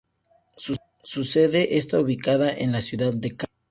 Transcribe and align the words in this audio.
Su 1.03 1.23
sede 1.23 1.77
está 1.77 1.99
ubicada 1.99 2.51
en 2.51 2.71
la 2.71 2.81
ciudad 2.81 3.13
de 3.13 3.35
Cali. 3.35 3.53